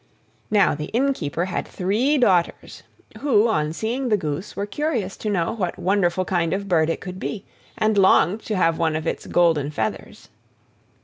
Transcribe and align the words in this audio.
Now 0.49 0.73
the 0.73 0.85
innkeeper 0.93 1.45
had 1.45 1.67
three 1.67 2.17
daughters, 2.17 2.81
who 3.19 3.47
on 3.47 3.71
seeing 3.71 4.09
the 4.09 4.17
goose 4.17 4.55
were 4.55 4.65
curious 4.65 5.15
to 5.17 5.29
know 5.29 5.51
what 5.53 5.77
wonderful 5.77 6.25
kind 6.25 6.53
of 6.53 6.63
a 6.63 6.65
bird 6.65 6.89
it 6.89 7.01
could 7.01 7.19
be, 7.19 7.45
and 7.77 7.99
longed 7.99 8.41
to 8.45 8.55
have 8.55 8.79
one 8.79 8.95
of 8.95 9.05
its 9.05 9.27
golden 9.27 9.69
feathers. 9.69 10.29